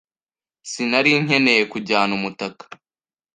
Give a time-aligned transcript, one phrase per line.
[0.71, 2.63] Sinari nkeneye kujyana umutaka.